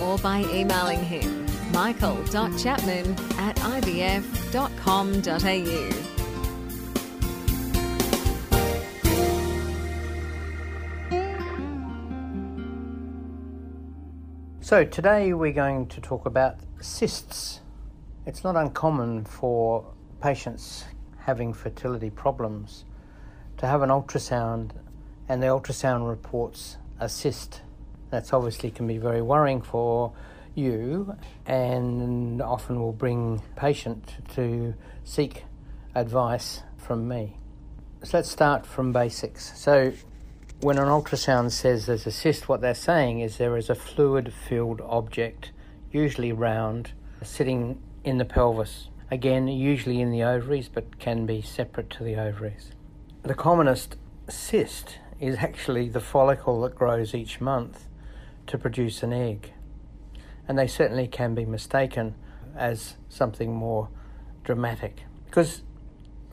[0.00, 4.16] or by emailing him michael.chapman at ivf.com.au.
[14.60, 17.60] So, today we're going to talk about cysts.
[18.26, 19.84] It's not uncommon for
[20.20, 20.84] patients
[21.18, 22.84] having fertility problems
[23.58, 24.72] to have an ultrasound
[25.28, 27.62] and the ultrasound reports a cyst.
[28.10, 30.12] That's obviously can be very worrying for
[30.54, 35.44] you and often will bring patient to seek
[35.94, 37.36] advice from me.
[38.02, 39.58] So let's start from basics.
[39.58, 39.92] So
[40.60, 44.32] when an ultrasound says there's a cyst, what they're saying is there is a fluid
[44.32, 45.50] filled object,
[45.90, 48.88] usually round, sitting in the pelvis.
[49.10, 52.70] Again, usually in the ovaries, but can be separate to the ovaries.
[53.22, 53.96] The commonest
[54.28, 57.86] cyst is actually the follicle that grows each month
[58.46, 59.52] to produce an egg.
[60.48, 62.14] And they certainly can be mistaken
[62.56, 63.88] as something more
[64.44, 65.02] dramatic.
[65.24, 65.62] Because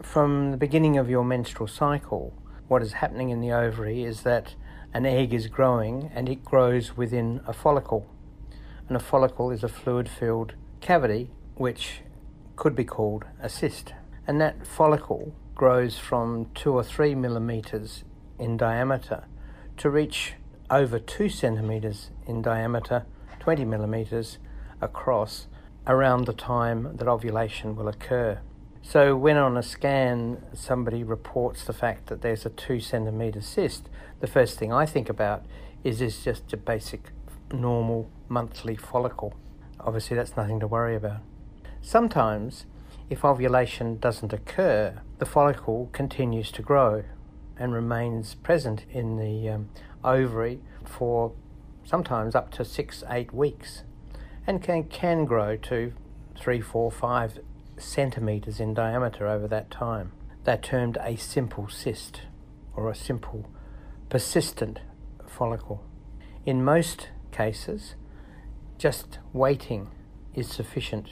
[0.02, 2.34] from the beginning of your menstrual cycle,
[2.68, 4.56] what is happening in the ovary is that
[4.94, 8.08] an egg is growing and it grows within a follicle.
[8.88, 12.02] And a follicle is a fluid filled cavity which
[12.56, 13.94] could be called a cyst.
[14.28, 18.04] And that follicle grows from two or three millimeters
[18.40, 19.26] in diameter
[19.78, 20.34] to reach
[20.74, 23.06] over two centimeters in diameter,
[23.40, 24.40] 20 millimeters
[24.82, 25.46] across,
[25.86, 28.40] around the time that ovulation will occur.
[28.82, 33.88] So, when on a scan somebody reports the fact that there's a two centimeter cyst,
[34.20, 35.46] the first thing I think about
[35.84, 37.12] is this just a basic
[37.52, 39.36] normal monthly follicle?
[39.80, 41.22] Obviously, that's nothing to worry about.
[41.82, 42.66] Sometimes,
[43.12, 47.04] if ovulation doesn't occur, the follicle continues to grow
[47.58, 49.70] and remains present in the um,
[50.04, 50.60] ovary
[50.98, 51.34] for
[51.84, 53.84] sometimes up to six, eight weeks
[54.46, 55.94] and can, can grow to
[56.38, 57.40] three, four, five
[57.78, 60.12] centimetres in diameter over that time.
[60.44, 62.22] They're termed a simple cyst
[62.76, 63.50] or a simple
[64.10, 64.80] persistent
[65.28, 65.84] follicle.
[66.46, 67.96] In most cases,
[68.78, 69.90] just waiting
[70.34, 71.10] is sufficient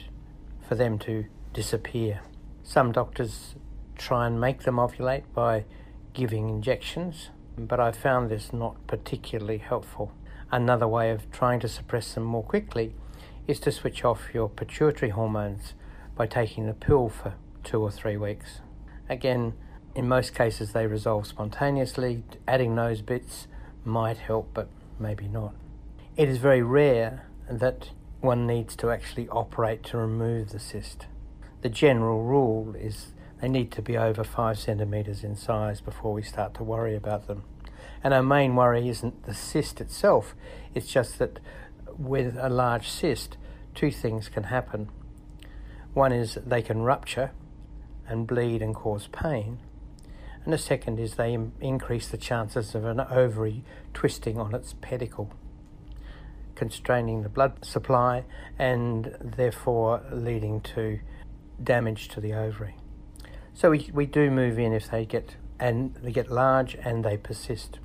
[0.68, 2.20] for them to disappear.
[2.62, 3.54] Some doctors
[3.96, 5.64] try and make them ovulate by
[6.12, 10.12] giving injections, but I found this not particularly helpful.
[10.50, 12.94] Another way of trying to suppress them more quickly
[13.46, 15.74] is to switch off your pituitary hormones
[16.14, 18.60] by taking the pill for two or three weeks.
[19.08, 19.54] Again,
[19.94, 22.22] in most cases they resolve spontaneously.
[22.46, 23.46] Adding those bits
[23.84, 24.68] might help, but
[24.98, 25.54] maybe not.
[26.16, 31.06] It is very rare that one needs to actually operate to remove the cyst.
[31.62, 33.12] The general rule is
[33.42, 37.26] they need to be over five centimetres in size before we start to worry about
[37.26, 37.42] them.
[38.04, 40.36] And our main worry isn't the cyst itself,
[40.74, 41.40] it's just that
[41.98, 43.36] with a large cyst,
[43.74, 44.90] two things can happen.
[45.92, 47.32] One is they can rupture
[48.06, 49.58] and bleed and cause pain,
[50.44, 55.32] and the second is they increase the chances of an ovary twisting on its pedicle
[56.54, 58.24] constraining the blood supply
[58.56, 61.00] and therefore leading to
[61.60, 62.76] damage to the ovary.
[63.54, 67.16] So we, we do move in if they get and they get large and they
[67.16, 67.78] persist.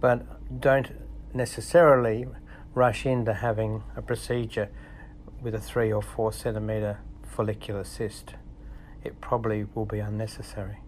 [0.00, 0.90] But don't
[1.32, 2.26] necessarily
[2.74, 4.70] rush into having a procedure
[5.40, 8.34] with a three or four centimeter follicular cyst.
[9.04, 10.78] It probably will be unnecessary.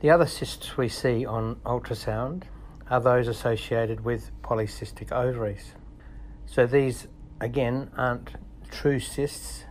[0.00, 2.44] The other cysts we see on ultrasound
[2.88, 5.74] are those associated with polycystic ovaries.
[6.46, 7.06] So these,
[7.40, 8.30] again, aren't
[8.70, 9.64] true cysts.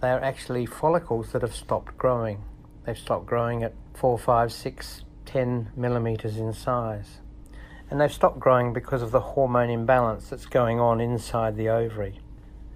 [0.00, 2.44] They are actually follicles that have stopped growing.
[2.84, 7.18] They've stopped growing at 4, 5, 6, 10 millimeters in size.
[7.90, 12.20] And they've stopped growing because of the hormone imbalance that's going on inside the ovary.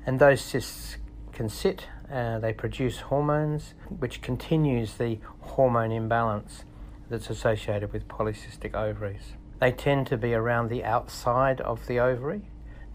[0.05, 0.99] And those cysts
[1.33, 6.65] can sit, uh, they produce hormones, which continues the hormone imbalance
[7.09, 9.33] that's associated with polycystic ovaries.
[9.61, 12.43] They tend to be around the outside of the ovary,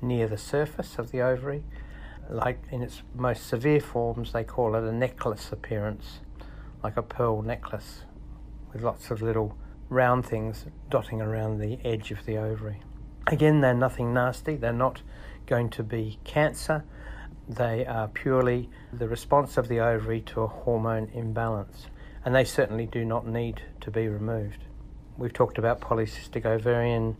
[0.01, 1.63] near the surface of the ovary.
[2.29, 6.19] Like in its most severe forms, they call it a necklace appearance,
[6.83, 8.03] like a pearl necklace
[8.73, 9.57] with lots of little
[9.89, 12.81] round things dotting around the edge of the ovary.
[13.27, 15.01] Again, they're nothing nasty, they're not
[15.45, 16.83] going to be cancer.
[17.47, 21.87] They are purely the response of the ovary to a hormone imbalance,
[22.23, 24.63] and they certainly do not need to be removed.
[25.17, 27.17] We've talked about polycystic ovarian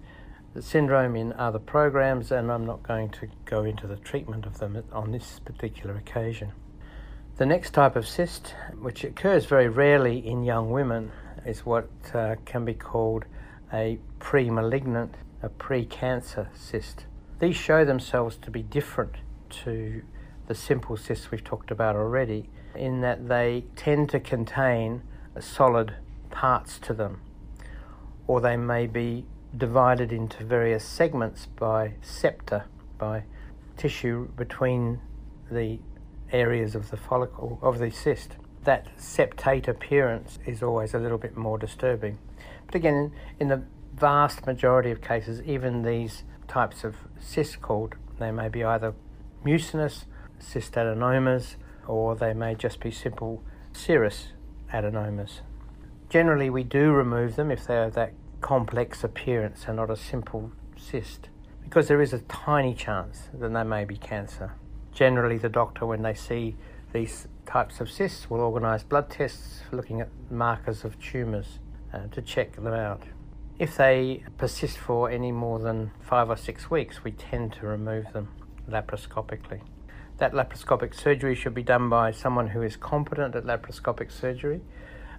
[0.60, 4.82] syndrome in other programs, and I'm not going to go into the treatment of them
[4.92, 6.52] on this particular occasion.
[7.42, 11.12] The next type of cyst, which occurs very rarely in young women,
[11.44, 13.26] is what uh, can be called
[13.74, 17.08] a pre malignant, a pre cancer cyst.
[17.40, 19.16] These show themselves to be different
[19.64, 20.04] to
[20.46, 25.02] the simple cysts we've talked about already, in that they tend to contain
[25.40, 25.96] solid
[26.30, 27.22] parts to them,
[28.28, 29.26] or they may be
[29.58, 32.66] divided into various segments by septa,
[33.00, 33.24] by
[33.78, 35.02] tissue between
[35.50, 35.80] the
[36.32, 38.38] areas of the follicle of the cyst.
[38.64, 42.20] That septate appearance is always a little bit more disturbing.
[42.66, 43.64] But again, in the
[43.96, 48.94] vast majority of cases, even these types of cysts called, they may be either
[49.44, 50.06] mucinous,
[50.40, 51.56] cystadenomas,
[51.88, 53.44] or they may just be simple
[53.74, 54.28] serous
[54.72, 55.42] adenomas.
[56.10, 60.52] Generally, we do remove them if they are that complex appearance and not a simple
[60.76, 61.30] cyst,
[61.64, 64.54] because there is a tiny chance that they may be cancer.
[64.94, 66.56] Generally, the doctor, when they see
[66.94, 71.60] these types of cysts, will organise blood tests for looking at markers of tumours
[71.94, 73.04] uh, to check them out.
[73.58, 78.12] If they persist for any more than five or six weeks, we tend to remove
[78.12, 78.30] them
[78.70, 79.62] laparoscopically.
[80.18, 84.62] That laparoscopic surgery should be done by someone who is competent at laparoscopic surgery.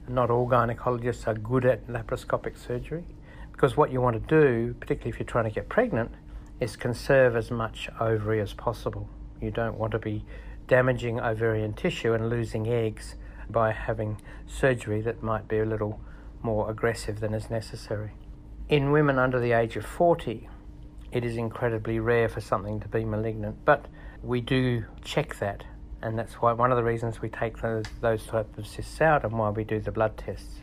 [0.09, 3.05] Not all gynecologists are good at laparoscopic surgery
[3.53, 6.11] because what you want to do, particularly if you're trying to get pregnant,
[6.59, 9.09] is conserve as much ovary as possible.
[9.43, 10.25] You don't want to be
[10.69, 13.17] damaging ovarian tissue and losing eggs
[13.51, 16.01] by having surgery that might be a little
[16.43, 18.13] more aggressive than is necessary.
[18.69, 20.49] In women under the age of 40,
[21.11, 23.87] it is incredibly rare for something to be malignant, but
[24.23, 25.65] we do check that,
[26.01, 29.25] and that's why one of the reasons we take those, those type of cysts out
[29.25, 30.61] and why we do the blood tests.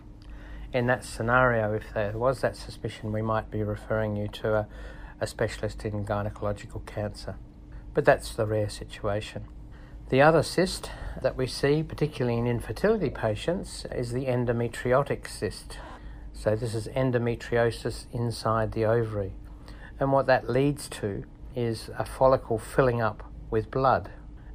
[0.71, 4.67] In that scenario, if there was that suspicion, we might be referring you to a,
[5.19, 7.35] a specialist in gynecological cancer.
[7.93, 9.45] But that's the rare situation.
[10.09, 10.89] The other cyst
[11.21, 15.77] that we see, particularly in infertility patients, is the endometriotic cyst.
[16.33, 19.33] So, this is endometriosis inside the ovary.
[19.99, 21.25] And what that leads to
[21.55, 24.09] is a follicle filling up with blood.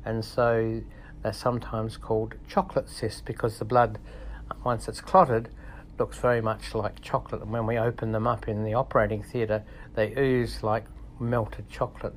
[0.05, 0.83] And so
[1.23, 3.99] they're sometimes called chocolate cysts because the blood,
[4.65, 5.51] once it's clotted,
[5.99, 7.43] looks very much like chocolate.
[7.43, 9.65] And when we open them up in the operating theatre,
[9.95, 10.85] they ooze like
[11.21, 12.15] melted chocolate.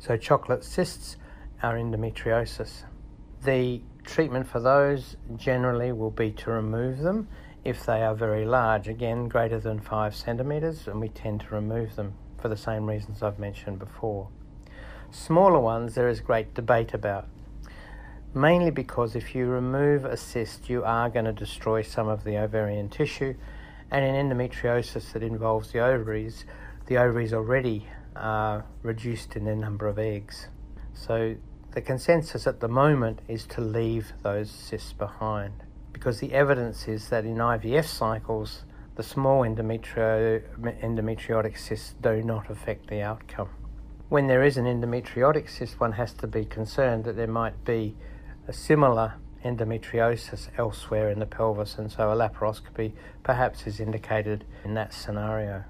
[0.00, 1.16] So, chocolate cysts
[1.62, 2.84] are endometriosis.
[3.44, 7.28] The treatment for those generally will be to remove them
[7.64, 11.96] if they are very large, again, greater than five centimetres, and we tend to remove
[11.96, 14.28] them for the same reasons I've mentioned before.
[15.10, 17.28] Smaller ones, there is great debate about.
[18.32, 22.38] Mainly because if you remove a cyst, you are going to destroy some of the
[22.38, 23.34] ovarian tissue,
[23.90, 26.44] and in endometriosis that involves the ovaries,
[26.86, 27.86] the ovaries already
[28.18, 30.48] are reduced in their number of eggs.
[30.94, 31.36] So
[31.72, 37.08] the consensus at the moment is to leave those cysts behind because the evidence is
[37.08, 38.64] that in IVF cycles,
[38.96, 40.42] the small endometrio-
[40.82, 43.48] endometriotic cysts do not affect the outcome
[44.08, 47.94] when there is an endometriotic cyst, one has to be concerned that there might be
[48.46, 54.74] a similar endometriosis elsewhere in the pelvis, and so a laparoscopy perhaps is indicated in
[54.74, 55.64] that scenario,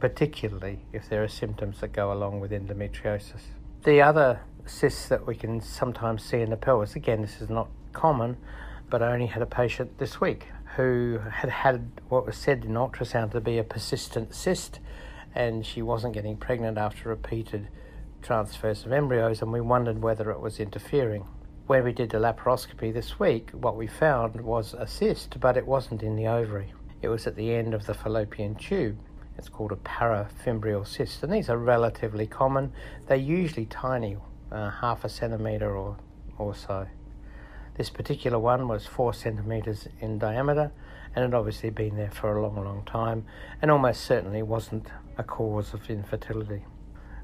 [0.00, 3.42] particularly if there are symptoms that go along with endometriosis.
[3.84, 7.68] The other cysts that we can sometimes see in the pelvis, again, this is not
[7.92, 8.36] common,
[8.88, 12.72] but I only had a patient this week who had had what was said in
[12.72, 14.80] ultrasound to be a persistent cyst
[15.34, 17.68] and she wasn't getting pregnant after repeated
[18.22, 21.24] transfers of embryos, and we wondered whether it was interfering.
[21.66, 25.66] When we did the laparoscopy this week, what we found was a cyst, but it
[25.66, 26.72] wasn't in the ovary.
[27.00, 28.98] It was at the end of the fallopian tube.
[29.40, 32.74] It's called a parafimbrial cyst, and these are relatively common.
[33.06, 34.18] They're usually tiny,
[34.52, 35.96] uh, half a centimetre or,
[36.36, 36.86] or so.
[37.78, 40.70] This particular one was four centimetres in diameter
[41.16, 43.24] and had obviously been there for a long, long time
[43.62, 46.66] and almost certainly wasn't a cause of infertility.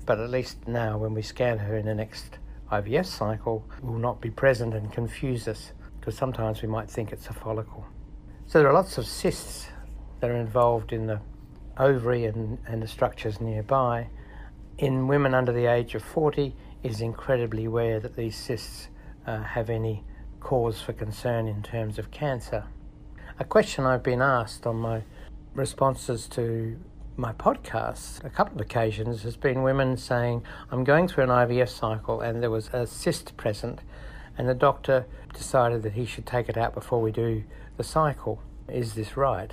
[0.06, 2.38] But at least now, when we scan her in the next
[2.72, 7.26] IVF cycle, will not be present and confuse us because sometimes we might think it's
[7.26, 7.84] a follicle.
[8.46, 9.66] So there are lots of cysts
[10.20, 11.20] that are involved in the
[11.78, 14.08] ovary and, and the structures nearby.
[14.78, 18.88] In women under the age of 40, it is incredibly rare that these cysts
[19.26, 20.04] uh, have any
[20.40, 22.64] cause for concern in terms of cancer.
[23.38, 25.02] A question I've been asked on my
[25.54, 26.78] responses to
[27.16, 31.68] my podcasts, a couple of occasions, has been women saying, I'm going through an IVF
[31.68, 33.80] cycle and there was a cyst present,
[34.36, 37.44] and the doctor decided that he should take it out before we do
[37.76, 38.42] the cycle.
[38.68, 39.50] Is this right?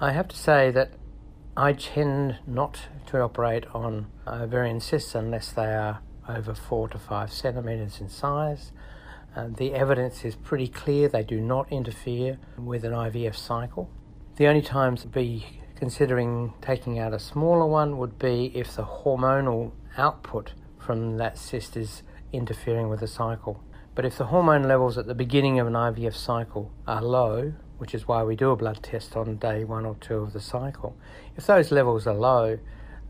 [0.00, 0.92] I have to say that
[1.56, 7.32] I tend not to operate on ovarian cysts unless they are over four to five
[7.32, 8.72] centimetres in size.
[9.36, 13.88] Uh, the evidence is pretty clear, they do not interfere with an IVF cycle.
[14.36, 18.84] The only times to be considering taking out a smaller one would be if the
[18.84, 23.62] hormonal output from that cyst is interfering with the cycle.
[23.94, 27.94] But if the hormone levels at the beginning of an IVF cycle are low, which
[27.94, 30.96] is why we do a blood test on day one or two of the cycle,
[31.36, 32.58] if those levels are low,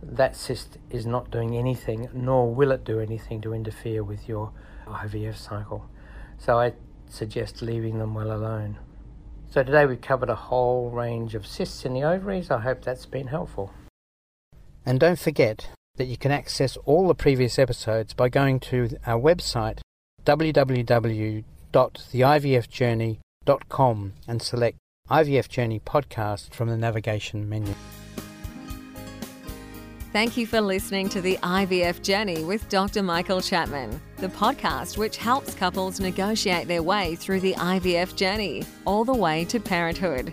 [0.03, 4.53] that cyst is not doing anything, nor will it do anything to interfere with your
[4.87, 5.89] IVF cycle.
[6.39, 6.75] So I
[7.09, 8.79] suggest leaving them well alone.
[9.51, 12.51] So today we've covered a whole range of cysts in the ovaries.
[12.51, 13.73] I hope that's been helpful.
[14.85, 19.21] And don't forget that you can access all the previous episodes by going to our
[19.21, 19.81] website
[20.25, 24.79] www.theivfjourney.com and select
[25.11, 27.75] IVF Journey Podcast from the navigation menu.
[30.13, 33.03] Thank you for listening to the IVF Journey with Dr.
[33.03, 39.05] Michael Chapman, the podcast which helps couples negotiate their way through the IVF journey, all
[39.05, 40.33] the way to parenthood.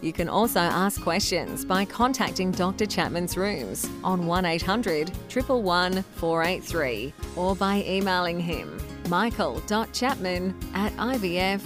[0.00, 2.86] You can also ask questions by contacting Dr.
[2.86, 8.80] Chapman's rooms on 1800 111 483 or by emailing him
[9.10, 11.60] michael.chapman at ivf.com.au.